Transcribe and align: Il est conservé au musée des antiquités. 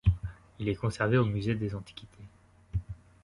Il 0.57 0.67
est 0.67 0.75
conservé 0.75 1.15
au 1.19 1.25
musée 1.25 1.53
des 1.53 1.75
antiquités. 1.75 2.25